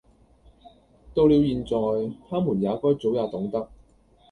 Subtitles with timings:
[1.13, 1.75] 到了現在，
[2.27, 3.69] 他們也該早已懂得，……